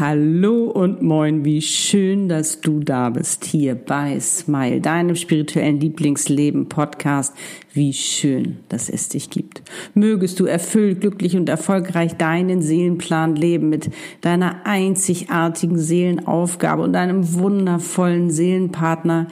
[0.00, 6.68] Hallo und moin, wie schön, dass du da bist hier bei Smile, deinem spirituellen Lieblingsleben
[6.68, 7.34] Podcast.
[7.72, 9.60] Wie schön, dass es dich gibt.
[9.94, 17.34] Mögest du erfüllt, glücklich und erfolgreich deinen Seelenplan leben mit deiner einzigartigen Seelenaufgabe und deinem
[17.34, 19.26] wundervollen Seelenpartner,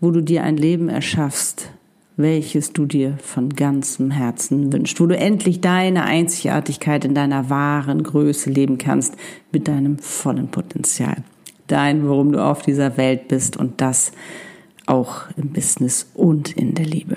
[0.00, 1.70] wo du dir ein Leben erschaffst,
[2.16, 8.02] welches du dir von ganzem Herzen wünschst, wo du endlich deine Einzigartigkeit in deiner wahren
[8.02, 9.16] Größe leben kannst,
[9.52, 11.16] mit deinem vollen Potenzial.
[11.66, 14.12] Dein, worum du auf dieser Welt bist und das
[14.86, 17.16] auch im Business und in der Liebe.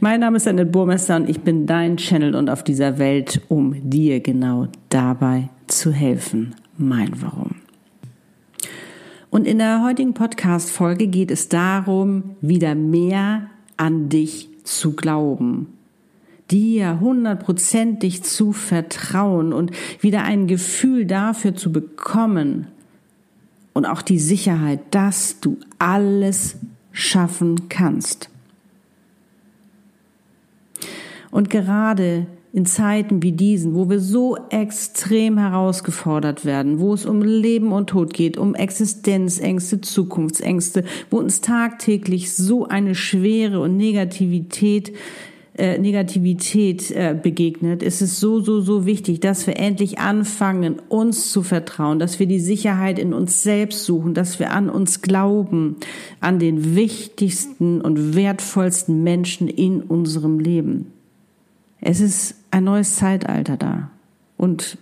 [0.00, 3.74] Mein Name ist Annette Burmester und ich bin dein Channel und auf dieser Welt, um
[3.88, 6.54] dir genau dabei zu helfen.
[6.76, 7.56] Mein Warum.
[9.30, 13.48] Und in der heutigen Podcast-Folge geht es darum, wieder mehr
[13.82, 15.66] an dich zu glauben,
[16.52, 22.68] dir hundertprozentig zu vertrauen und wieder ein Gefühl dafür zu bekommen
[23.72, 26.58] und auch die Sicherheit, dass du alles
[26.92, 28.30] schaffen kannst.
[31.32, 37.22] Und gerade in Zeiten wie diesen, wo wir so extrem herausgefordert werden, wo es um
[37.22, 44.92] Leben und Tod geht, um Existenzängste, Zukunftsängste, wo uns tagtäglich so eine Schwere und Negativität
[45.54, 51.30] äh, Negativität äh, begegnet, ist es so, so, so wichtig, dass wir endlich anfangen, uns
[51.30, 55.76] zu vertrauen, dass wir die Sicherheit in uns selbst suchen, dass wir an uns glauben,
[56.20, 60.86] an den wichtigsten und wertvollsten Menschen in unserem Leben.
[61.82, 63.90] Es ist ein neues Zeitalter da.
[64.36, 64.78] Und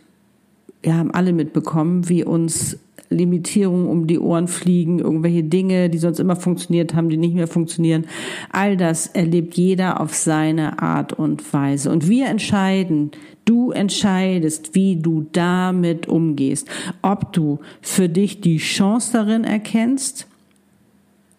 [0.83, 6.21] wir haben alle mitbekommen, wie uns Limitierungen um die Ohren fliegen, irgendwelche Dinge, die sonst
[6.21, 8.07] immer funktioniert haben, die nicht mehr funktionieren.
[8.53, 11.91] All das erlebt jeder auf seine Art und Weise.
[11.91, 13.11] Und wir entscheiden,
[13.47, 16.69] du entscheidest, wie du damit umgehst.
[17.03, 20.29] Ob du für dich die Chance darin erkennst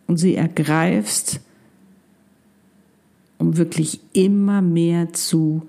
[0.07, 1.39] und sie ergreifst,
[3.41, 5.63] um wirklich immer mehr zu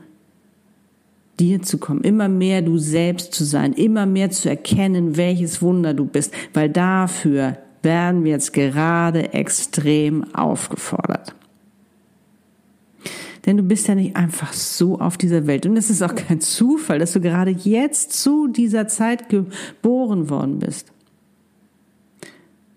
[1.41, 5.95] dir zu kommen, immer mehr du selbst zu sein, immer mehr zu erkennen, welches Wunder
[5.95, 11.35] du bist, weil dafür werden wir jetzt gerade extrem aufgefordert.
[13.45, 15.67] Denn du bist ja nicht einfach so auf dieser Welt.
[15.67, 20.61] Und es ist auch kein Zufall, dass du gerade jetzt zu dieser Zeit geboren worden
[20.61, 20.93] bist.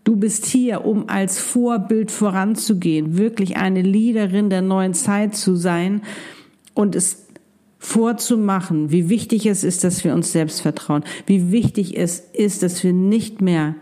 [0.06, 6.04] Du bist hier, um als Vorbild voranzugehen, wirklich eine Leaderin der neuen Zeit zu sein
[6.76, 7.26] und es
[7.80, 12.84] vorzumachen, wie wichtig es ist, dass wir uns selbst vertrauen, wie wichtig es ist, dass
[12.84, 13.76] wir nicht mehr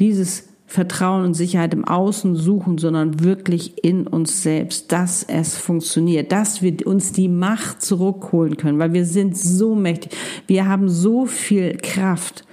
[0.00, 6.32] dieses Vertrauen und Sicherheit im Außen suchen, sondern wirklich in uns selbst, dass es funktioniert,
[6.32, 10.12] dass wir uns die Macht zurückholen können, weil wir sind so mächtig,
[10.46, 12.46] wir haben so viel Kraft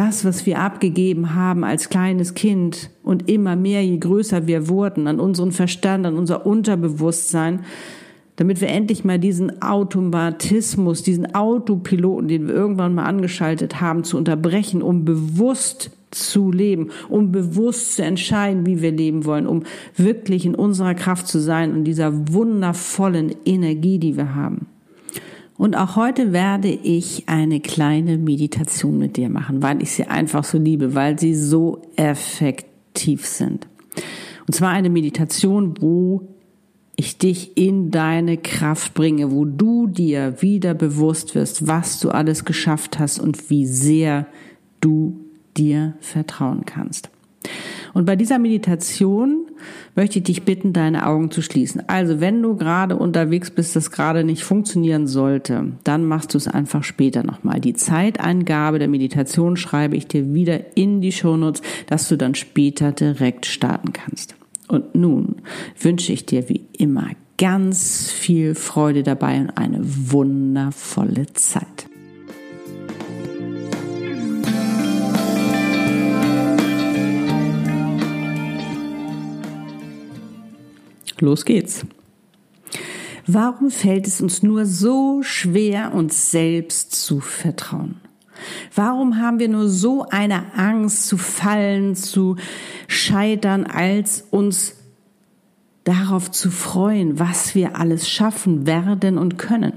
[0.00, 5.06] das, was wir abgegeben haben als kleines Kind und immer mehr, je größer wir wurden,
[5.06, 7.66] an unseren Verstand, an unser Unterbewusstsein,
[8.36, 14.16] damit wir endlich mal diesen Automatismus, diesen Autopiloten, den wir irgendwann mal angeschaltet haben, zu
[14.16, 19.64] unterbrechen, um bewusst zu leben, um bewusst zu entscheiden, wie wir leben wollen, um
[19.96, 24.66] wirklich in unserer Kraft zu sein und dieser wundervollen Energie, die wir haben.
[25.60, 30.42] Und auch heute werde ich eine kleine Meditation mit dir machen, weil ich sie einfach
[30.42, 33.68] so liebe, weil sie so effektiv sind.
[34.46, 36.26] Und zwar eine Meditation, wo
[36.96, 42.46] ich dich in deine Kraft bringe, wo du dir wieder bewusst wirst, was du alles
[42.46, 44.26] geschafft hast und wie sehr
[44.80, 45.20] du
[45.58, 47.10] dir vertrauen kannst.
[47.92, 49.46] Und bei dieser Meditation
[49.94, 51.82] möchte ich dich bitten, deine Augen zu schließen.
[51.88, 56.48] Also, wenn du gerade unterwegs bist, das gerade nicht funktionieren sollte, dann machst du es
[56.48, 57.60] einfach später nochmal.
[57.60, 62.92] Die Zeitangabe der Meditation schreibe ich dir wieder in die Shownotes, dass du dann später
[62.92, 64.34] direkt starten kannst.
[64.68, 65.36] Und nun
[65.80, 71.89] wünsche ich dir wie immer ganz viel Freude dabei und eine wundervolle Zeit.
[81.20, 81.84] Los geht's.
[83.26, 88.00] Warum fällt es uns nur so schwer, uns selbst zu vertrauen?
[88.74, 92.36] Warum haben wir nur so eine Angst zu fallen, zu
[92.88, 94.76] scheitern, als uns
[95.84, 99.74] darauf zu freuen, was wir alles schaffen werden und können?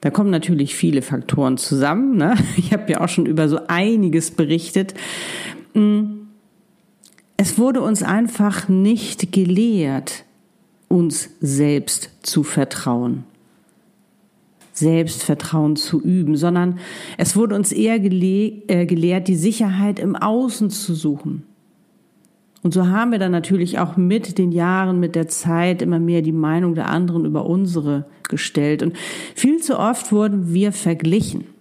[0.00, 2.16] Da kommen natürlich viele Faktoren zusammen.
[2.16, 2.34] Ne?
[2.56, 4.94] Ich habe ja auch schon über so einiges berichtet.
[5.72, 6.23] Hm.
[7.54, 10.24] Es wurde uns einfach nicht gelehrt,
[10.88, 13.22] uns selbst zu vertrauen.
[14.72, 16.80] Selbstvertrauen zu üben, sondern
[17.16, 21.44] es wurde uns eher äh, gelehrt, die Sicherheit im Außen zu suchen.
[22.64, 26.22] Und so haben wir dann natürlich auch mit den Jahren, mit der Zeit immer mehr
[26.22, 28.82] die Meinung der anderen über unsere gestellt.
[28.82, 28.96] Und
[29.36, 31.53] viel zu oft wurden wir verglichen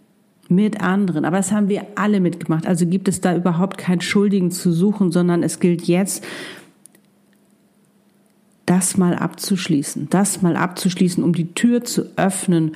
[0.49, 1.25] mit anderen.
[1.25, 2.67] Aber das haben wir alle mitgemacht.
[2.67, 6.23] Also gibt es da überhaupt keinen Schuldigen zu suchen, sondern es gilt jetzt,
[8.65, 12.71] das mal abzuschließen, das mal abzuschließen, um die Tür zu öffnen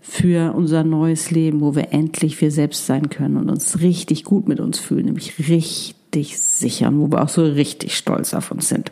[0.00, 4.48] für unser neues Leben, wo wir endlich wir selbst sein können und uns richtig gut
[4.48, 8.68] mit uns fühlen, nämlich richtig sicher und wo wir auch so richtig stolz auf uns
[8.68, 8.90] sind.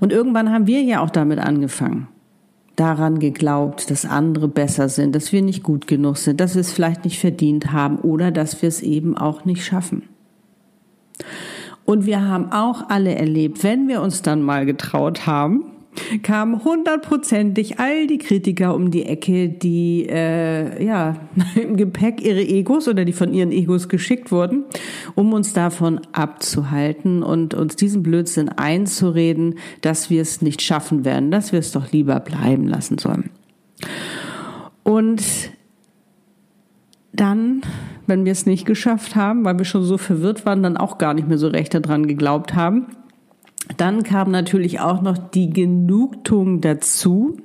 [0.00, 2.08] Und irgendwann haben wir ja auch damit angefangen,
[2.76, 6.72] daran geglaubt, dass andere besser sind, dass wir nicht gut genug sind, dass wir es
[6.72, 10.08] vielleicht nicht verdient haben oder dass wir es eben auch nicht schaffen.
[11.84, 15.64] Und wir haben auch alle erlebt, wenn wir uns dann mal getraut haben,
[16.22, 21.16] kamen hundertprozentig all die Kritiker um die Ecke, die äh, ja
[21.54, 24.64] im Gepäck ihre Egos oder die von ihren Egos geschickt wurden,
[25.14, 31.30] um uns davon abzuhalten und uns diesen Blödsinn einzureden, dass wir es nicht schaffen werden,
[31.30, 33.30] dass wir es doch lieber bleiben lassen sollen.
[34.82, 35.22] Und
[37.12, 37.62] dann,
[38.06, 41.14] wenn wir es nicht geschafft haben, weil wir schon so verwirrt waren, dann auch gar
[41.14, 42.86] nicht mehr so recht daran geglaubt haben,
[43.76, 47.36] dann kam natürlich auch noch die Genugtuung dazu.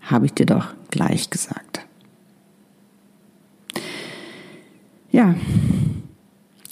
[0.00, 1.86] Habe ich dir doch gleich gesagt.
[5.10, 5.34] Ja,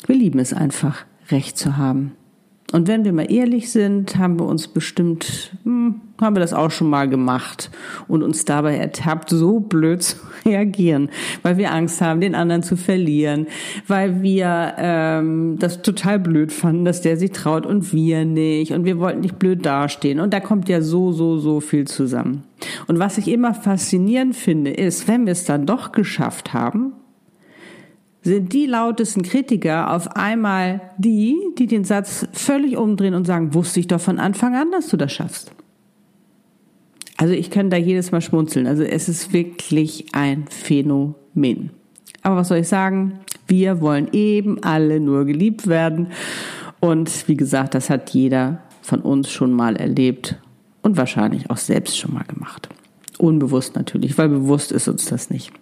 [0.07, 2.17] wir lieben es einfach, Recht zu haben.
[2.73, 6.71] Und wenn wir mal ehrlich sind, haben wir uns bestimmt, hm, haben wir das auch
[6.71, 7.71] schon mal gemacht
[8.07, 11.11] und uns dabei ertappt, so blöd zu reagieren,
[11.43, 13.49] weil wir Angst haben, den anderen zu verlieren,
[13.89, 18.85] weil wir ähm, das total blöd fanden, dass der sich traut und wir nicht und
[18.85, 20.21] wir wollten nicht blöd dastehen.
[20.21, 22.45] Und da kommt ja so, so, so viel zusammen.
[22.87, 26.93] Und was ich immer faszinierend finde, ist, wenn wir es dann doch geschafft haben,
[28.23, 33.81] sind die lautesten Kritiker auf einmal die, die den Satz völlig umdrehen und sagen, wusste
[33.81, 35.53] ich doch von Anfang an, dass du das schaffst.
[37.17, 38.67] Also ich kann da jedes Mal schmunzeln.
[38.67, 41.71] Also es ist wirklich ein Phänomen.
[42.23, 43.21] Aber was soll ich sagen?
[43.47, 46.09] Wir wollen eben alle nur geliebt werden.
[46.81, 50.37] Und wie gesagt, das hat jeder von uns schon mal erlebt
[50.83, 52.69] und wahrscheinlich auch selbst schon mal gemacht.
[53.19, 55.53] Unbewusst natürlich, weil bewusst ist uns das nicht.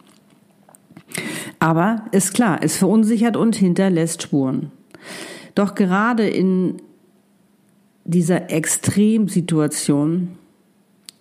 [1.59, 4.71] Aber ist klar, es verunsichert und hinterlässt Spuren.
[5.55, 6.77] Doch gerade in
[8.05, 10.29] dieser Extremsituation,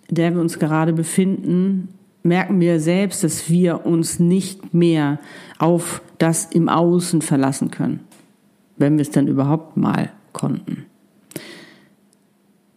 [0.08, 1.88] in der wir uns gerade befinden,
[2.22, 5.18] merken wir selbst, dass wir uns nicht mehr
[5.58, 8.00] auf das im Außen verlassen können,
[8.76, 10.86] wenn wir es dann überhaupt mal konnten.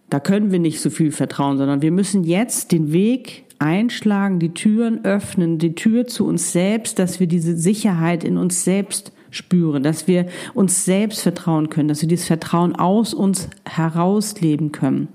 [0.09, 4.53] Da können wir nicht so viel vertrauen, sondern wir müssen jetzt den Weg einschlagen, die
[4.53, 9.83] Türen öffnen, die Tür zu uns selbst, dass wir diese Sicherheit in uns selbst spüren,
[9.83, 15.07] dass wir uns selbst vertrauen können, dass wir dieses Vertrauen aus uns herausleben können.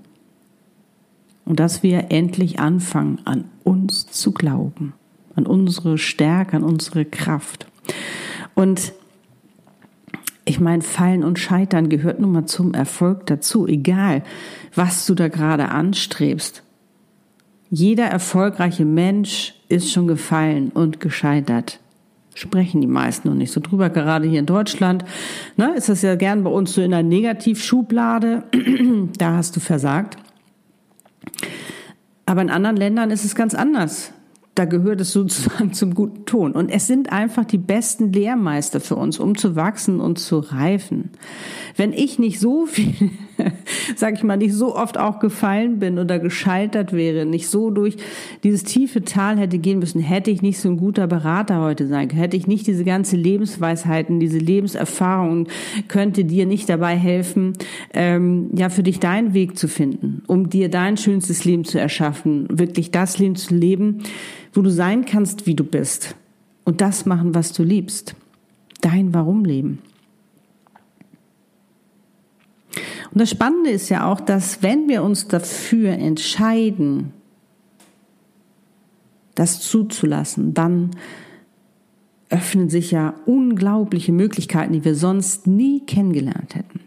[1.45, 4.93] Und dass wir endlich anfangen, an uns zu glauben,
[5.35, 7.67] an unsere Stärke, an unsere Kraft.
[8.53, 8.91] Und
[10.43, 14.23] ich meine, Fallen und Scheitern gehört nun mal zum Erfolg dazu, egal
[14.75, 16.63] was du da gerade anstrebst.
[17.69, 21.79] Jeder erfolgreiche Mensch ist schon gefallen und gescheitert.
[22.33, 23.89] Sprechen die meisten noch nicht so drüber.
[23.89, 25.03] Gerade hier in Deutschland
[25.55, 28.43] ne, ist das ja gern bei uns so in der Negativschublade.
[29.17, 30.17] da hast du versagt.
[32.25, 34.13] Aber in anderen Ländern ist es ganz anders
[34.57, 36.53] da gehört es sozusagen zum guten Ton.
[36.53, 41.11] Und es sind einfach die besten Lehrmeister für uns, um zu wachsen und zu reifen.
[41.75, 43.11] Wenn ich nicht so viel,
[43.95, 47.97] sag ich mal, nicht so oft auch gefallen bin oder gescheitert wäre, nicht so durch
[48.43, 52.07] dieses tiefe Tal hätte gehen müssen, hätte ich nicht so ein guter Berater heute sein
[52.07, 55.47] können, hätte ich nicht diese ganze Lebensweisheiten, diese Lebenserfahrungen,
[55.87, 57.53] könnte dir nicht dabei helfen,
[57.93, 62.47] ähm, ja, für dich deinen Weg zu finden, um dir dein schönstes Leben zu erschaffen,
[62.49, 63.99] wirklich das Leben zu leben,
[64.53, 66.15] wo du sein kannst, wie du bist
[66.63, 68.15] und das machen, was du liebst.
[68.81, 69.79] Dein Warum leben.
[73.11, 77.13] Und das Spannende ist ja auch, dass wenn wir uns dafür entscheiden,
[79.35, 80.91] das zuzulassen, dann
[82.29, 86.81] öffnen sich ja unglaubliche Möglichkeiten, die wir sonst nie kennengelernt hätten.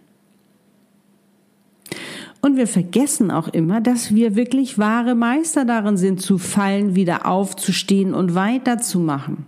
[2.43, 7.27] Und wir vergessen auch immer, dass wir wirklich wahre Meister darin sind, zu fallen, wieder
[7.27, 9.47] aufzustehen und weiterzumachen.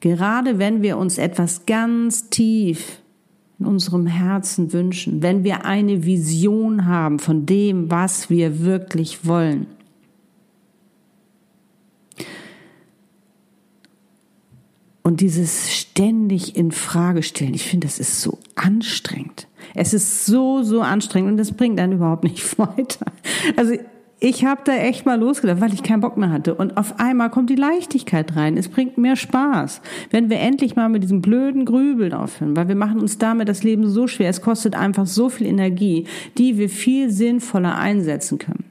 [0.00, 3.00] Gerade wenn wir uns etwas ganz tief
[3.58, 9.66] in unserem Herzen wünschen, wenn wir eine Vision haben von dem, was wir wirklich wollen.
[15.02, 19.46] Und dieses ständig in Frage stellen, ich finde, das ist so anstrengend.
[19.74, 23.12] Es ist so, so anstrengend und das bringt einen überhaupt nicht weiter.
[23.56, 23.76] Also
[24.18, 26.54] ich habe da echt mal losgedacht, weil ich keinen Bock mehr hatte.
[26.54, 28.56] Und auf einmal kommt die Leichtigkeit rein.
[28.56, 29.82] Es bringt mehr Spaß.
[30.10, 33.62] Wenn wir endlich mal mit diesem blöden Grübeln aufhören, weil wir machen uns damit das
[33.62, 34.30] Leben so schwer.
[34.30, 36.06] Es kostet einfach so viel Energie,
[36.38, 38.64] die wir viel sinnvoller einsetzen können.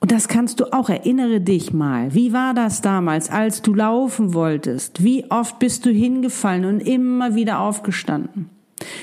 [0.00, 0.88] Und das kannst du auch.
[0.88, 2.14] Erinnere dich mal.
[2.14, 5.04] Wie war das damals, als du laufen wolltest?
[5.04, 8.53] Wie oft bist du hingefallen und immer wieder aufgestanden?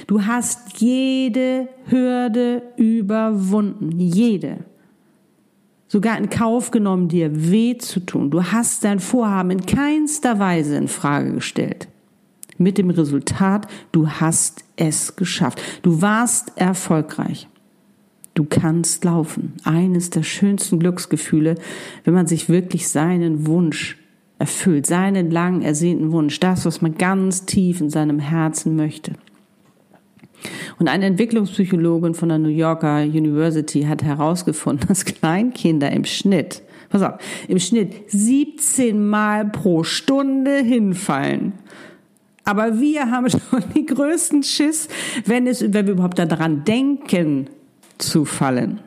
[0.08, 4.58] Du hast jede Hürde überwunden, jede.
[5.88, 8.32] Sogar in Kauf genommen, dir weh zu tun.
[8.32, 11.90] Du hast dein Vorhaben in keinster Weise in Frage gestellt.
[12.58, 15.62] Mit dem Resultat, du hast es geschafft.
[15.82, 17.48] Du warst erfolgreich.
[18.34, 19.54] Du kannst laufen.
[19.64, 21.56] Eines der schönsten Glücksgefühle,
[22.04, 23.98] wenn man sich wirklich seinen Wunsch
[24.40, 29.14] erfüllt, seinen lang ersehnten Wunsch, das, was man ganz tief in seinem Herzen möchte.
[30.80, 37.02] Und eine Entwicklungspsychologin von der New Yorker University hat herausgefunden, dass Kleinkinder im Schnitt, pass
[37.02, 41.54] auf, im Schnitt 17 Mal pro Stunde hinfallen.
[42.44, 44.88] Aber wir haben schon die größten Schiss,
[45.26, 47.50] wenn es, wenn wir überhaupt daran denken,
[47.98, 48.80] zu fallen.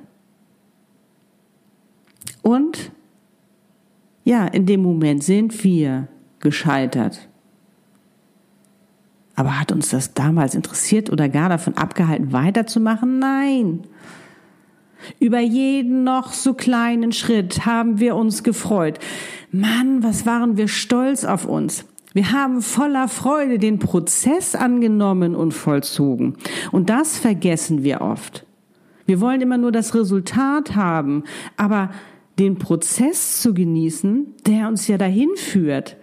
[2.43, 2.91] Und
[4.25, 6.09] ja, in dem Moment sind wir
[6.41, 7.29] gescheitert.
[9.37, 13.19] Aber hat uns das damals interessiert oder gar davon abgehalten, weiterzumachen?
[13.19, 13.81] Nein.
[15.19, 18.99] Über jeden noch so kleinen Schritt haben wir uns gefreut.
[19.51, 21.85] Mann, was waren wir stolz auf uns.
[22.15, 26.37] Wir haben voller Freude den Prozess angenommen und vollzogen.
[26.71, 28.47] Und das vergessen wir oft.
[29.05, 31.25] Wir wollen immer nur das Resultat haben,
[31.57, 31.91] aber
[32.39, 35.97] den Prozess zu genießen, der uns ja dahin führt,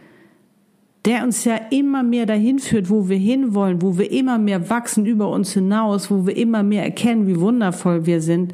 [1.05, 5.05] der uns ja immer mehr dahin führt, wo wir hinwollen, wo wir immer mehr wachsen
[5.05, 8.53] über uns hinaus, wo wir immer mehr erkennen, wie wundervoll wir sind,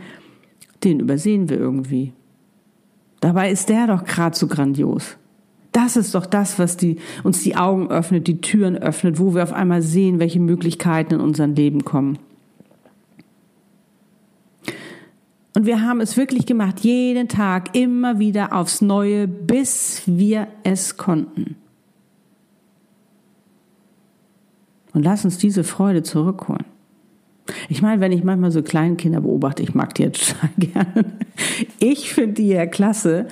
[0.84, 2.14] den übersehen wir irgendwie.
[3.20, 5.18] Dabei ist der doch gerade so grandios.
[5.74, 9.44] Das ist doch das, was die, uns die Augen öffnet, die Türen öffnet, wo wir
[9.44, 12.18] auf einmal sehen, welche Möglichkeiten in unser Leben kommen.
[15.54, 20.98] Und wir haben es wirklich gemacht, jeden Tag immer wieder aufs Neue, bis wir es
[20.98, 21.56] konnten.
[24.98, 26.66] Und lass uns diese Freude zurückholen.
[27.70, 31.06] Ich meine, wenn ich manchmal so Kleinkinder beobachte, ich mag die ja total gerne.
[31.78, 33.28] Ich finde die ja klasse.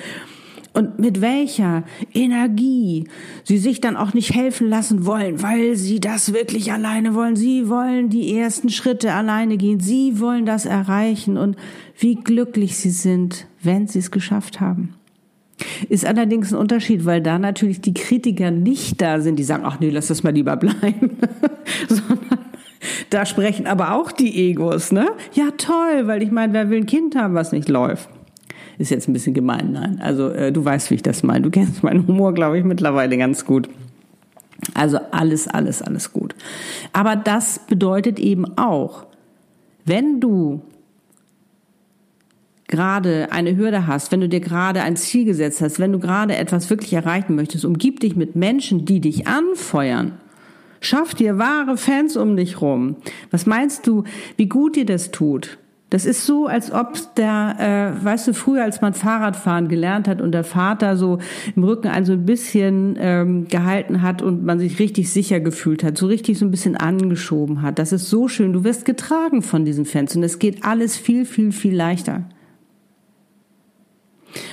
[0.73, 3.07] Und mit welcher Energie
[3.43, 7.35] sie sich dann auch nicht helfen lassen wollen, weil sie das wirklich alleine wollen.
[7.35, 9.79] Sie wollen die ersten Schritte alleine gehen.
[9.79, 11.55] Sie wollen das erreichen und
[11.97, 14.93] wie glücklich sie sind, wenn sie es geschafft haben.
[15.89, 19.79] Ist allerdings ein Unterschied, weil da natürlich die Kritiker nicht da sind, die sagen, ach
[19.79, 21.17] nee, lass das mal lieber bleiben,
[21.87, 22.39] sondern
[23.09, 25.07] da sprechen aber auch die Egos, ne?
[25.33, 28.09] Ja, toll, weil ich meine, wer will ein Kind haben, was nicht läuft?
[28.77, 29.99] Ist jetzt ein bisschen gemein, nein.
[30.01, 31.41] Also äh, du weißt, wie ich das meine.
[31.41, 33.69] Du kennst meinen Humor, glaube ich, mittlerweile ganz gut.
[34.73, 36.35] Also alles, alles, alles gut.
[36.91, 39.05] Aber das bedeutet eben auch,
[39.85, 40.61] wenn du
[42.67, 46.35] gerade eine Hürde hast, wenn du dir gerade ein Ziel gesetzt hast, wenn du gerade
[46.35, 50.13] etwas wirklich erreichen möchtest, umgib dich mit Menschen, die dich anfeuern.
[50.81, 52.97] Schaff dir wahre Fans um dich rum.
[53.31, 54.03] Was meinst du,
[54.37, 55.57] wie gut dir das tut?
[55.91, 57.55] Das ist so, als ob der,
[57.99, 61.19] äh, weißt du, früher, als man Fahrradfahren gelernt hat und der Vater so
[61.55, 65.83] im Rücken ein so ein bisschen ähm, gehalten hat und man sich richtig sicher gefühlt
[65.83, 67.79] hat, so richtig so ein bisschen angeschoben hat.
[67.79, 68.51] Das ist so schön.
[68.51, 72.25] Du wirst getragen von diesen Fans und es geht alles viel, viel, viel leichter.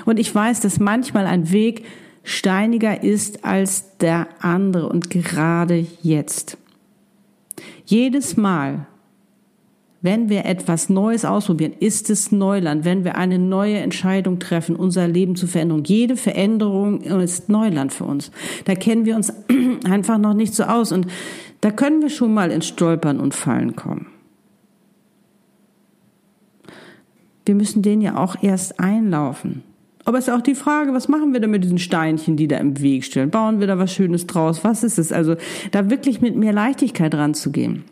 [0.04, 1.85] Und ich weiß, dass manchmal ein Weg
[2.25, 6.56] steiniger ist als der andere und gerade jetzt.
[7.85, 8.87] Jedes Mal,
[10.00, 12.85] wenn wir etwas Neues ausprobieren, ist es Neuland.
[12.85, 15.85] Wenn wir eine neue Entscheidung treffen, unser Leben zu verändern.
[15.85, 18.32] Jede Veränderung ist Neuland für uns.
[18.64, 19.32] Da kennen wir uns
[19.85, 21.06] einfach noch nicht so aus und
[21.61, 24.09] da können wir schon mal ins Stolpern und Fallen kommen.
[27.47, 29.62] Wir müssen den ja auch erst einlaufen.
[30.04, 32.56] Aber es ist auch die Frage, was machen wir denn mit diesen Steinchen, die da
[32.56, 33.30] im Weg stehen?
[33.30, 34.64] Bauen wir da was Schönes draus?
[34.64, 35.12] Was ist es?
[35.12, 35.37] Also
[35.71, 37.85] da wirklich mit mehr Leichtigkeit ranzugehen.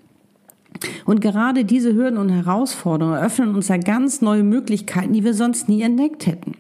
[1.05, 5.69] Und gerade diese Hürden und Herausforderungen eröffnen uns ja ganz neue Möglichkeiten, die wir sonst
[5.69, 6.55] nie entdeckt hätten.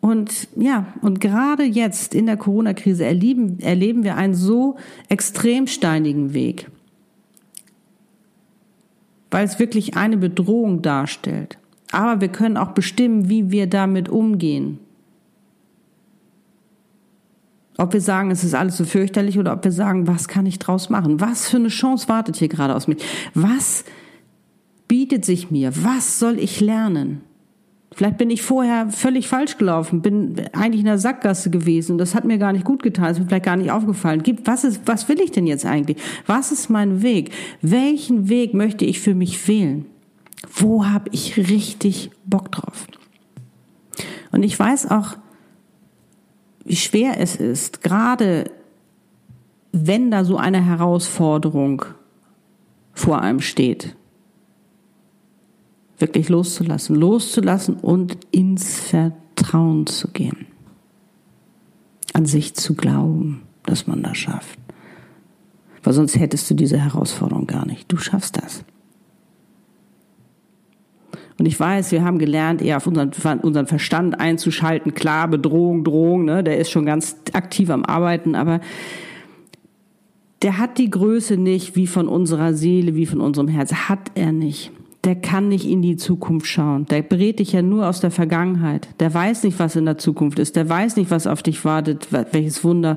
[0.00, 4.76] Und ja, und gerade jetzt in der Corona-Krise erleben, erleben wir einen so
[5.08, 6.70] extrem steinigen Weg,
[9.30, 11.56] weil es wirklich eine Bedrohung darstellt.
[11.94, 14.80] Aber wir können auch bestimmen, wie wir damit umgehen.
[17.78, 20.58] Ob wir sagen, es ist alles so fürchterlich oder ob wir sagen, was kann ich
[20.58, 21.20] draus machen?
[21.20, 22.96] Was für eine Chance wartet hier gerade aus mir?
[23.34, 23.84] Was
[24.88, 25.72] bietet sich mir?
[25.84, 27.20] Was soll ich lernen?
[27.94, 31.96] Vielleicht bin ich vorher völlig falsch gelaufen, bin eigentlich in der Sackgasse gewesen.
[31.96, 34.24] Das hat mir gar nicht gut getan, ist mir vielleicht gar nicht aufgefallen.
[34.44, 35.98] was ist, was will ich denn jetzt eigentlich?
[36.26, 37.30] Was ist mein Weg?
[37.62, 39.86] Welchen Weg möchte ich für mich wählen?
[40.52, 42.86] Wo habe ich richtig Bock drauf?
[44.32, 45.16] Und ich weiß auch,
[46.64, 48.50] wie schwer es ist, gerade
[49.72, 51.84] wenn da so eine Herausforderung
[52.92, 53.96] vor einem steht,
[55.98, 60.46] wirklich loszulassen, loszulassen und ins Vertrauen zu gehen.
[62.12, 64.58] An sich zu glauben, dass man das schafft.
[65.82, 67.90] Weil sonst hättest du diese Herausforderung gar nicht.
[67.90, 68.64] Du schaffst das.
[71.44, 73.10] Und ich weiß, wir haben gelernt, eher auf unseren,
[73.40, 74.94] unseren Verstand einzuschalten.
[74.94, 78.62] Klar, Bedrohung, Drohung, ne, der ist schon ganz aktiv am Arbeiten, aber
[80.40, 83.74] der hat die Größe nicht wie von unserer Seele, wie von unserem Herz.
[83.74, 84.72] Hat er nicht
[85.04, 86.86] der kann nicht in die Zukunft schauen.
[86.86, 88.88] Der berät dich ja nur aus der Vergangenheit.
[89.00, 90.56] Der weiß nicht, was in der Zukunft ist.
[90.56, 92.96] Der weiß nicht, was auf dich wartet, welches Wunder,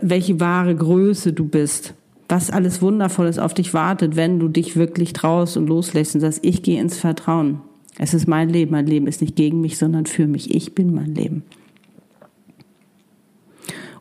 [0.00, 1.94] welche wahre Größe du bist.
[2.28, 6.40] Was alles Wundervolles auf dich wartet, wenn du dich wirklich traust und loslässt und sagst,
[6.42, 7.60] ich gehe ins Vertrauen.
[7.98, 8.72] Es ist mein Leben.
[8.72, 10.54] Mein Leben ist nicht gegen mich, sondern für mich.
[10.54, 11.44] Ich bin mein Leben.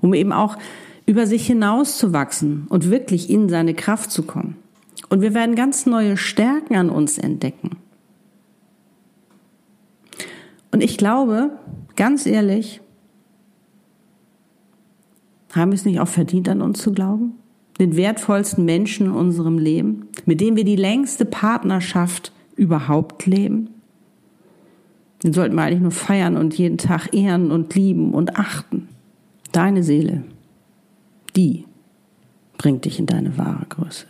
[0.01, 0.57] Um eben auch
[1.05, 4.57] über sich hinauszuwachsen und wirklich in seine Kraft zu kommen.
[5.09, 7.77] Und wir werden ganz neue Stärken an uns entdecken.
[10.71, 11.51] Und ich glaube,
[11.95, 12.81] ganz ehrlich,
[15.53, 17.35] haben wir es nicht auch verdient, an uns zu glauben?
[17.79, 23.69] Den wertvollsten Menschen in unserem Leben, mit dem wir die längste Partnerschaft überhaupt leben?
[25.25, 28.87] Den sollten wir eigentlich nur feiern und jeden Tag ehren und lieben und achten.
[29.51, 30.23] Deine Seele,
[31.35, 31.65] die
[32.57, 34.05] bringt dich in deine wahre Größe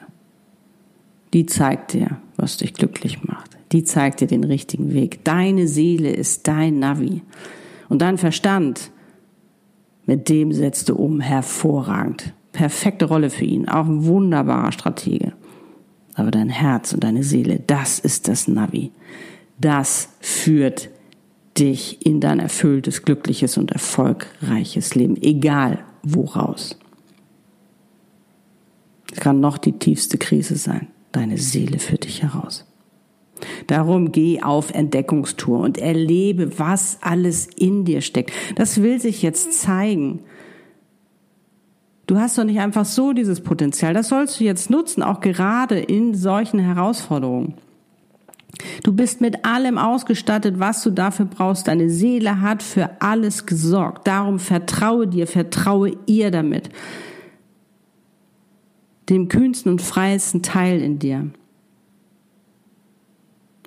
[1.36, 3.58] die zeigt dir, was dich glücklich macht.
[3.74, 5.26] Die zeigt dir den richtigen Weg.
[5.26, 7.24] Deine Seele ist dein Navi.
[7.90, 8.90] Und dein Verstand,
[10.06, 12.34] mit dem setzt du um hervorragend.
[12.54, 13.68] Perfekte Rolle für ihn.
[13.68, 15.34] Auch ein wunderbarer Stratege.
[16.14, 18.92] Aber dein Herz und deine Seele, das ist das Navi.
[19.60, 20.90] Das führt
[21.58, 25.22] dich in dein erfülltes, glückliches und erfolgreiches Leben.
[25.22, 26.78] Egal woraus.
[29.12, 32.66] Es kann noch die tiefste Krise sein deine Seele für dich heraus.
[33.68, 38.32] Darum geh auf Entdeckungstour und erlebe, was alles in dir steckt.
[38.56, 40.22] Das will sich jetzt zeigen.
[42.08, 43.94] Du hast doch nicht einfach so dieses Potenzial.
[43.94, 47.56] Das sollst du jetzt nutzen, auch gerade in solchen Herausforderungen.
[48.84, 51.68] Du bist mit allem ausgestattet, was du dafür brauchst.
[51.68, 54.08] Deine Seele hat für alles gesorgt.
[54.08, 56.70] Darum vertraue dir, vertraue ihr damit
[59.10, 61.30] dem kühnsten und freiesten Teil in dir.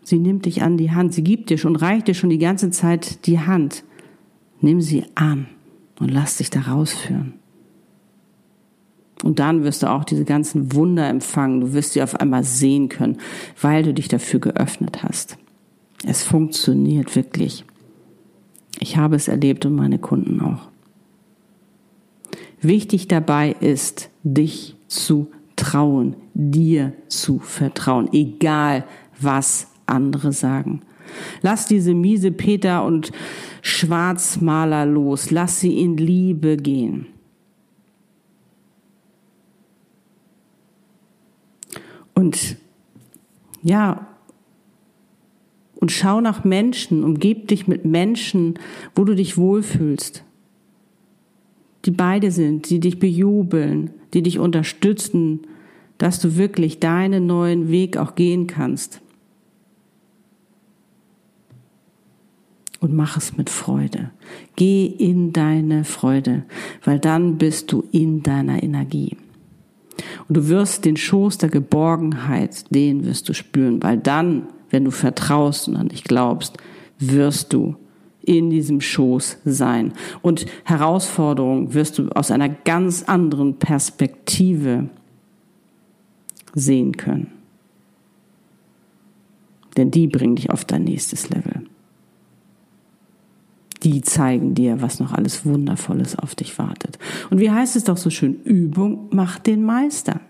[0.03, 2.71] Sie nimmt dich an die Hand, sie gibt dir schon, reicht dir schon die ganze
[2.71, 3.85] Zeit die Hand.
[4.61, 5.47] Nimm sie an
[6.01, 7.35] und lass dich da rausführen.
[9.25, 11.61] Und dann wirst du auch diese ganzen Wunder empfangen.
[11.61, 13.19] Du wirst sie auf einmal sehen können,
[13.61, 15.39] weil du dich dafür geöffnet hast.
[16.05, 17.65] Es funktioniert wirklich.
[18.79, 20.69] Ich habe es erlebt und meine Kunden auch.
[22.61, 28.85] Wichtig dabei ist, dich zu trauen, dir zu vertrauen, egal
[29.21, 30.83] was andere sagen.
[31.43, 33.13] Lass diese miese Peter und
[33.63, 37.07] Schwarzmaler los, lass sie in Liebe gehen.
[42.19, 42.57] Und
[43.63, 44.09] ja,
[45.77, 48.59] und schau nach Menschen, umgib dich mit Menschen,
[48.95, 50.25] wo du dich wohlfühlst
[51.85, 55.41] die beide sind, die dich bejubeln, die dich unterstützen,
[55.97, 59.01] dass du wirklich deinen neuen Weg auch gehen kannst.
[62.81, 64.11] Und mach es mit Freude.
[64.55, 66.45] Geh in deine Freude,
[66.85, 69.17] weil dann bist du in deiner Energie.
[70.29, 74.91] Und du wirst den Schoß der Geborgenheit, den wirst du spüren, weil dann, wenn du
[74.91, 76.57] vertraust und an dich glaubst,
[76.99, 77.77] wirst du
[78.23, 79.95] in diesem Schoß sein.
[80.21, 84.91] Und Herausforderungen wirst du aus einer ganz anderen Perspektive
[86.55, 87.33] sehen können.
[89.77, 91.68] Denn die bringen dich auf dein nächstes Level.
[93.83, 96.99] Die zeigen dir, was noch alles Wundervolles auf dich wartet.
[97.31, 100.21] Und wie heißt es doch so schön, Übung macht den Meister.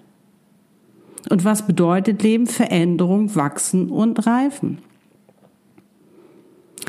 [1.30, 2.46] Und was bedeutet Leben?
[2.46, 4.78] Veränderung, wachsen und reifen.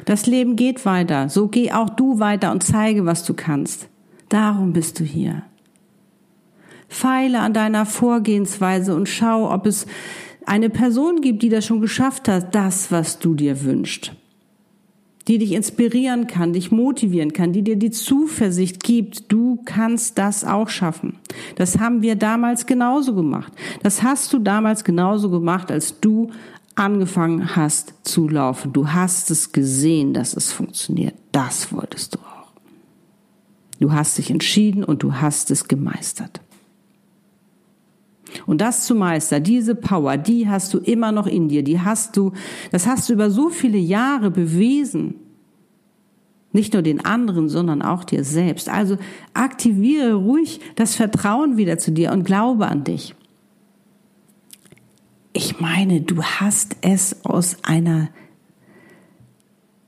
[0.06, 1.30] Das Leben geht weiter.
[1.30, 3.90] So geh auch du weiter und zeige, was du kannst.
[4.30, 5.44] Darum bist du hier.
[6.88, 9.86] Feile an deiner Vorgehensweise und schau, ob es
[10.46, 14.14] eine Person gibt, die das schon geschafft hat, das, was du dir wünschst.
[15.30, 20.44] Die dich inspirieren kann, dich motivieren kann, die dir die Zuversicht gibt, du kannst das
[20.44, 21.20] auch schaffen.
[21.56, 23.54] Das haben wir damals genauso gemacht.
[23.84, 26.32] Das hast du damals genauso gemacht, als du
[26.74, 28.74] angefangen hast zu laufen.
[28.74, 31.14] Du hast es gesehen, dass es funktioniert.
[31.32, 32.52] Das wolltest du auch.
[33.80, 36.42] Du hast dich entschieden und du hast es gemeistert.
[38.46, 42.18] Und das zu meistern, diese Power, die hast du immer noch in dir, die hast
[42.18, 42.34] du,
[42.72, 45.16] das hast du über so viele Jahre bewiesen.
[46.52, 48.70] Nicht nur den anderen, sondern auch dir selbst.
[48.70, 48.98] Also
[49.34, 53.16] aktiviere ruhig das Vertrauen wieder zu dir und glaube an dich.
[55.32, 58.10] Ich meine, du hast es aus einer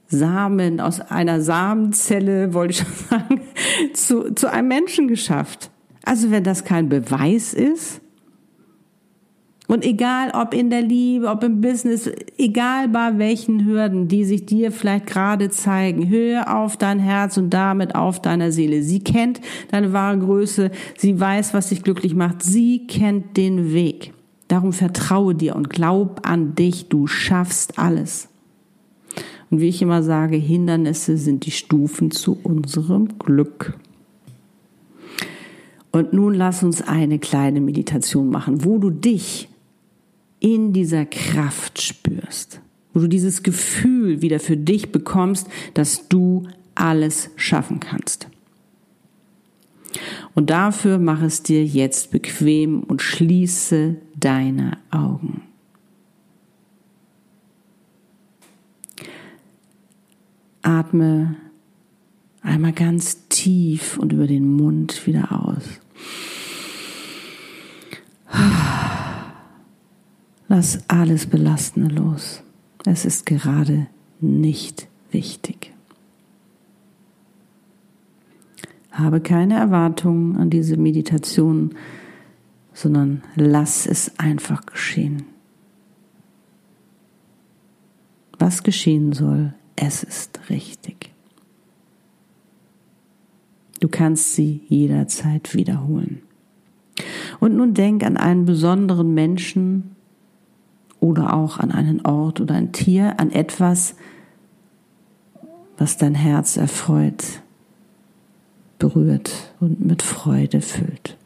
[0.08, 3.42] Samen, aus einer Samenzelle, wollte ich schon sagen,
[3.94, 5.72] zu, zu einem Menschen geschafft.
[6.04, 8.02] Also wenn das kein Beweis ist,
[9.72, 14.46] und egal ob in der Liebe, ob im Business, egal bei welchen Hürden, die sich
[14.46, 18.84] dir vielleicht gerade zeigen, hör auf dein Herz und damit auf deiner Seele.
[18.84, 19.40] Sie kennt
[19.72, 24.12] deine wahre Größe, sie weiß, was dich glücklich macht, sie kennt den Weg.
[24.50, 28.28] Darum vertraue dir und glaub an dich, du schaffst alles.
[29.52, 33.80] Und wie ich immer sage, Hindernisse sind die Stufen zu unserem Glück.
[35.94, 39.48] Und nun lass uns eine kleine Meditation machen, wo du dich
[40.42, 42.60] in dieser Kraft spürst,
[42.94, 46.44] wo du dieses Gefühl wieder für dich bekommst, dass du
[46.76, 48.28] alles schaffen kannst.
[50.34, 55.44] Und dafür mach es dir jetzt bequem und schließe deine Augen.
[60.64, 61.36] Atme
[62.42, 65.64] einmal ganz tief und über den Mund wieder aus.
[70.54, 72.44] Lass alles Belastende los.
[72.86, 73.88] Es ist gerade
[74.20, 75.72] nicht wichtig.
[78.92, 81.76] Habe keine Erwartungen an diese Meditation,
[82.74, 85.24] sondern lass es einfach geschehen.
[88.38, 91.12] Was geschehen soll, es ist richtig.
[93.80, 96.24] Du kannst sie jederzeit wiederholen.
[97.40, 99.91] Und nun denk an einen besonderen Menschen,
[101.02, 103.96] oder auch an einen Ort oder ein Tier, an etwas,
[105.78, 107.42] was dein Herz erfreut,
[108.80, 111.18] berührt und mit Freude füllt.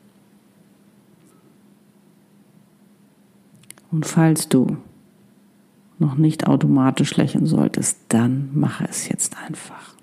[3.91, 4.77] Und falls du
[5.99, 9.93] noch nicht automatisch lächeln solltest, dann mache es jetzt einfach.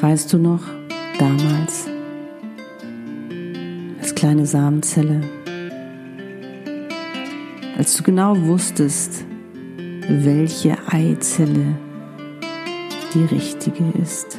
[0.00, 0.62] Weißt du noch,
[4.22, 5.20] kleine Samenzelle.
[7.76, 9.24] Als du genau wusstest,
[10.08, 11.74] welche Eizelle
[13.14, 14.38] die richtige ist.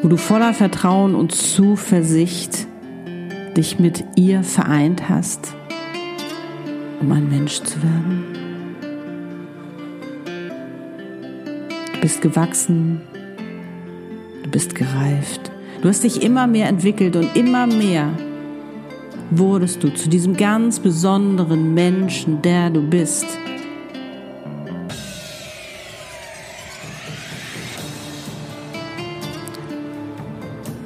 [0.00, 2.68] Wo du voller Vertrauen und Zuversicht
[3.56, 5.52] dich mit ihr vereint hast,
[7.00, 8.24] um ein Mensch zu werden.
[11.92, 13.00] Du bist gewachsen,
[14.44, 15.47] du bist gereift.
[15.80, 18.10] Du hast dich immer mehr entwickelt und immer mehr
[19.30, 23.26] wurdest du zu diesem ganz besonderen Menschen, der du bist.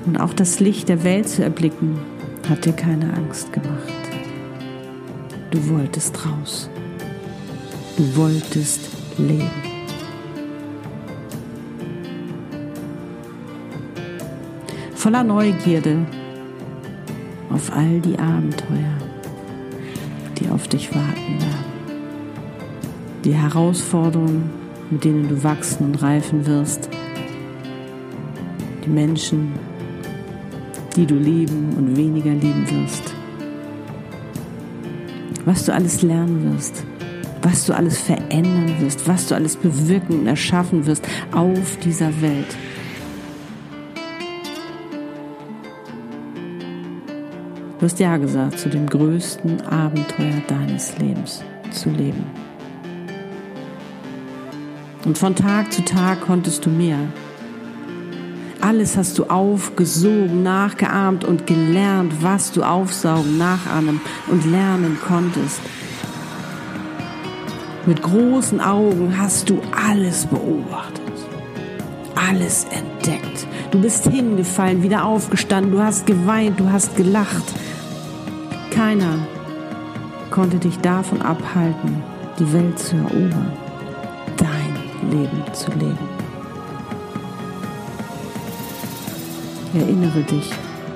[0.04, 1.98] Und auch das Licht der Welt zu erblicken,
[2.46, 3.88] hat dir keine Angst gemacht.
[5.50, 6.68] Du wolltest raus.
[7.96, 8.80] Du wolltest
[9.16, 9.50] leben.
[15.02, 16.06] Voller Neugierde
[17.50, 18.98] auf all die Abenteuer,
[20.38, 21.64] die auf dich warten werden.
[23.24, 24.48] Die Herausforderungen,
[24.90, 26.88] mit denen du wachsen und reifen wirst.
[28.84, 29.54] Die Menschen,
[30.94, 33.12] die du lieben und weniger lieben wirst.
[35.44, 36.84] Was du alles lernen wirst,
[37.42, 42.56] was du alles verändern wirst, was du alles bewirken und erschaffen wirst auf dieser Welt.
[47.82, 51.42] Du hast Ja gesagt zu dem größten Abenteuer deines Lebens
[51.72, 52.24] zu leben.
[55.04, 57.00] Und von Tag zu Tag konntest du mehr.
[58.60, 65.60] Alles hast du aufgesogen, nachgeahmt und gelernt, was du aufsaugen, nachahmen und lernen konntest.
[67.84, 71.02] Mit großen Augen hast du alles beobachtet,
[72.14, 73.48] alles entdeckt.
[73.72, 77.42] Du bist hingefallen, wieder aufgestanden, du hast geweint, du hast gelacht.
[78.82, 79.16] Keiner
[80.30, 82.02] konnte dich davon abhalten,
[82.40, 83.52] die Welt zu erobern,
[84.36, 86.08] dein Leben zu leben.
[89.72, 90.50] Erinnere dich,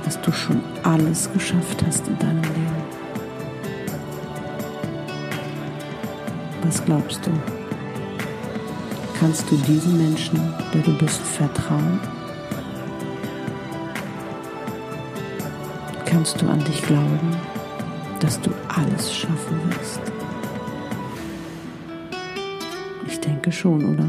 [0.04, 2.82] dass du schon alles geschafft hast in deinem Leben.
[6.64, 7.30] Was glaubst du?
[9.20, 10.40] Kannst du diesem Menschen,
[10.74, 12.00] der du bist, vertrauen?
[16.04, 17.30] Kannst du an dich glauben,
[18.26, 20.00] dass du alles schaffen wirst?
[23.06, 24.08] Ich denke schon, oder?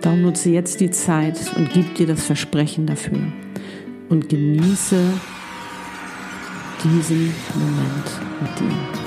[0.00, 3.20] Darum nutze jetzt die Zeit und gib dir das Versprechen dafür
[4.08, 5.12] und genieße
[6.82, 8.06] diesen Moment
[8.40, 8.99] mit dir.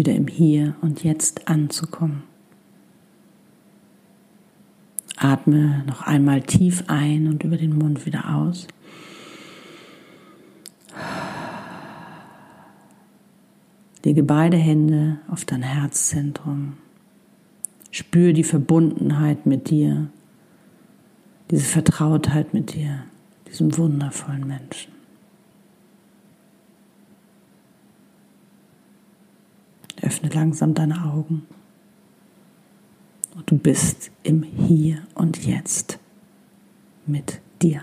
[0.00, 2.22] Wieder im Hier und Jetzt anzukommen.
[5.18, 8.66] Atme noch einmal tief ein und über den Mund wieder aus.
[14.02, 16.78] Lege beide Hände auf dein Herzzentrum.
[17.90, 20.08] Spür die Verbundenheit mit dir,
[21.50, 23.04] diese Vertrautheit mit dir,
[23.50, 24.99] diesem wundervollen Menschen.
[30.02, 31.46] Öffne langsam deine Augen.
[33.34, 35.98] Und du bist im Hier und Jetzt
[37.06, 37.82] mit dir.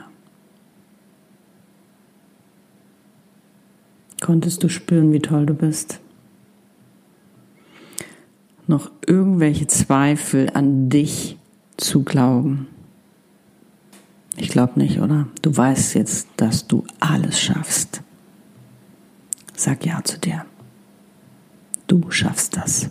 [4.22, 6.00] Konntest du spüren, wie toll du bist?
[8.66, 11.38] Noch irgendwelche Zweifel an dich
[11.78, 12.68] zu glauben?
[14.36, 15.28] Ich glaube nicht, oder?
[15.42, 18.02] Du weißt jetzt, dass du alles schaffst.
[19.56, 20.46] Sag ja zu dir.
[21.88, 22.90] Du schaffst das.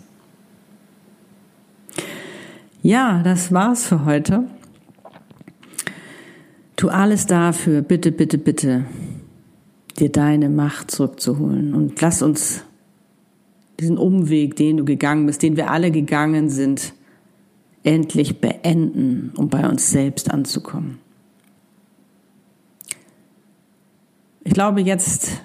[2.81, 4.45] Ja, das war's für heute.
[6.75, 8.85] Tu alles dafür, bitte, bitte, bitte,
[9.97, 11.73] dir deine Macht zurückzuholen.
[11.73, 12.63] Und lass uns
[13.79, 16.93] diesen Umweg, den du gegangen bist, den wir alle gegangen sind,
[17.83, 20.99] endlich beenden, um bei uns selbst anzukommen.
[24.43, 25.41] Ich glaube, jetzt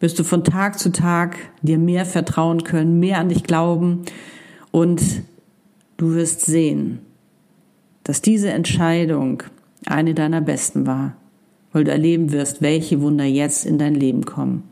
[0.00, 4.04] wirst du von Tag zu Tag dir mehr vertrauen können, mehr an dich glauben
[4.70, 5.22] und
[5.98, 7.00] du wirst sehen,
[8.04, 9.42] dass diese Entscheidung
[9.86, 11.16] eine deiner besten war,
[11.72, 14.64] weil du erleben wirst, welche Wunder jetzt in dein Leben kommen.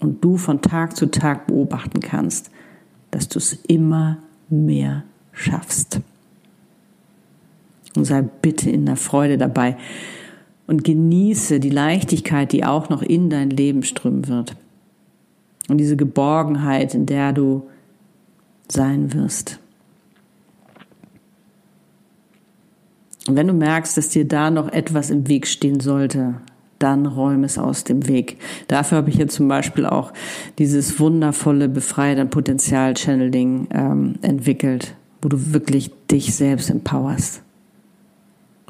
[0.00, 2.50] Und du von Tag zu Tag beobachten kannst,
[3.10, 4.18] dass du es immer
[4.50, 6.00] mehr schaffst.
[7.96, 9.78] Und sei bitte in der Freude dabei,
[10.66, 14.56] und genieße die Leichtigkeit, die auch noch in dein Leben strömen wird.
[15.68, 17.68] Und diese Geborgenheit, in der du
[18.68, 19.58] sein wirst.
[23.28, 26.34] Und wenn du merkst, dass dir da noch etwas im Weg stehen sollte,
[26.78, 28.36] dann räume es aus dem Weg.
[28.68, 30.12] Dafür habe ich jetzt zum Beispiel auch
[30.58, 37.42] dieses wundervolle Befreie dein Potenzial-Channeling ähm, entwickelt, wo du wirklich dich selbst empowerst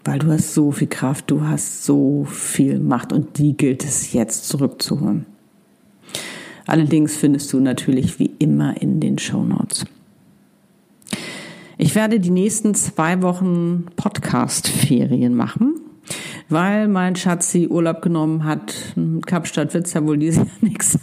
[0.07, 4.13] weil du hast so viel Kraft, du hast so viel Macht und die gilt es
[4.13, 5.27] jetzt zurückzuholen.
[6.67, 9.85] Allerdings findest du natürlich wie immer in den Show Notes.
[11.79, 15.75] Ich werde die nächsten zwei Wochen Podcast-Ferien machen,
[16.49, 18.75] weil mein Schatzi Urlaub genommen hat.
[19.27, 20.99] Kapstadt wird's ja wohl dieses Jahr nichts.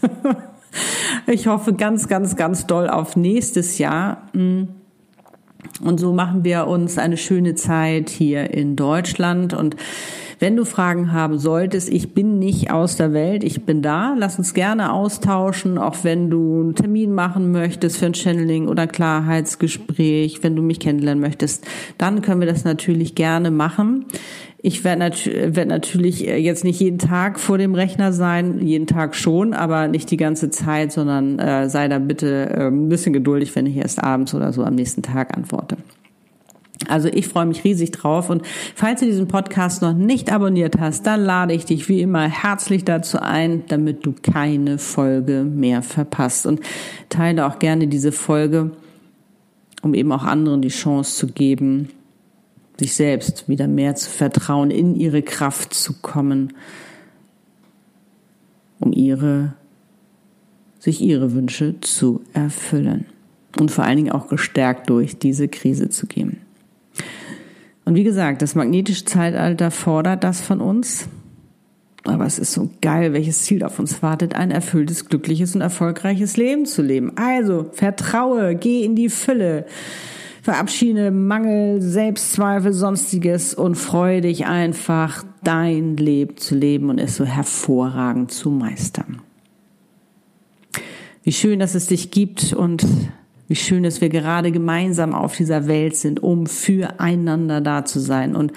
[1.27, 4.29] Ich hoffe ganz, ganz, ganz doll auf nächstes Jahr.
[5.81, 9.75] Und so machen wir uns eine schöne Zeit hier in Deutschland und
[10.43, 14.13] Wenn du Fragen haben solltest, ich bin nicht aus der Welt, ich bin da.
[14.17, 18.85] Lass uns gerne austauschen, auch wenn du einen Termin machen möchtest für ein Channeling oder
[18.85, 21.65] Klarheitsgespräch, wenn du mich kennenlernen möchtest,
[21.97, 24.03] dann können wir das natürlich gerne machen.
[24.65, 28.87] Ich werde nat werd natürlich äh, jetzt nicht jeden Tag vor dem Rechner sein, jeden
[28.87, 33.11] Tag schon, aber nicht die ganze Zeit, sondern äh, sei da bitte äh, ein bisschen
[33.11, 35.75] geduldig, wenn ich erst abends oder so am nächsten Tag antworte.
[36.87, 41.05] Also ich freue mich riesig drauf und falls du diesen Podcast noch nicht abonniert hast,
[41.05, 46.45] dann lade ich dich wie immer herzlich dazu ein, damit du keine Folge mehr verpasst
[46.45, 46.61] und
[47.09, 48.71] teile auch gerne diese Folge,
[49.81, 51.89] um eben auch anderen die Chance zu geben,
[52.79, 56.53] sich selbst wieder mehr zu vertrauen, in ihre Kraft zu kommen,
[58.79, 59.53] um ihre,
[60.79, 63.05] sich ihre Wünsche zu erfüllen
[63.59, 66.37] und vor allen Dingen auch gestärkt durch diese Krise zu gehen.
[67.85, 71.07] Und wie gesagt, das magnetische Zeitalter fordert das von uns.
[72.05, 76.35] Aber es ist so geil, welches Ziel auf uns wartet, ein erfülltes, glückliches und erfolgreiches
[76.35, 77.17] Leben zu leben.
[77.17, 79.65] Also vertraue, geh in die Fülle.
[80.43, 87.23] Verabschiede Mangel, Selbstzweifel, sonstiges und freue dich einfach, dein Leben zu leben und es so
[87.23, 89.21] hervorragend zu meistern.
[91.23, 92.85] Wie schön, dass es dich gibt und
[93.47, 98.35] wie schön, dass wir gerade gemeinsam auf dieser Welt sind, um füreinander da zu sein.
[98.35, 98.51] Und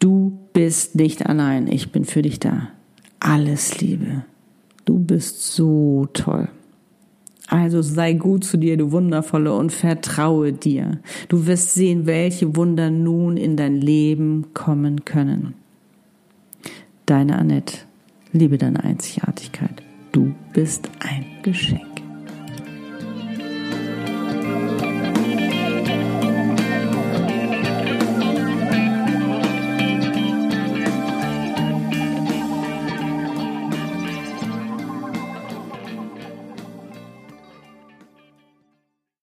[0.00, 1.68] du bist nicht allein.
[1.68, 2.70] Ich bin für dich da.
[3.20, 4.24] Alles Liebe.
[4.86, 6.48] Du bist so toll.
[7.48, 10.98] Also sei gut zu dir, du Wundervolle, und vertraue dir.
[11.28, 15.54] Du wirst sehen, welche Wunder nun in dein Leben kommen können.
[17.06, 17.78] Deine Annette,
[18.32, 19.82] liebe deine Einzigartigkeit.
[20.12, 21.93] Du bist ein Geschenk.